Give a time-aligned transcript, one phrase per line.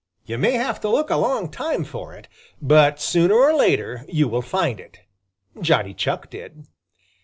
[0.25, 2.27] You may have to look a long time for it,
[2.59, 5.01] but sooner or later you will find it.
[5.61, 6.65] Johnny Chuck did.